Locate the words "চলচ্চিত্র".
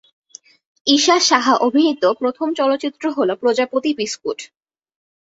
2.59-3.03